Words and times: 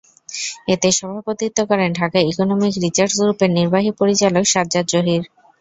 এতে 0.67 0.87
সভাপতিত্ব 0.97 1.59
করেন 1.69 1.89
ঢাকা 1.99 2.19
ইকোনমিক 2.23 2.73
রিসার্চ 2.83 3.13
গ্রুপের 3.19 3.49
নির্বাহী 3.57 3.91
পরিচালক 3.99 4.43
সাজ্জাদ 4.53 4.85
জহির। 4.93 5.23